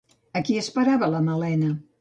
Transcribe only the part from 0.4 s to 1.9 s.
qui esperava la Malena?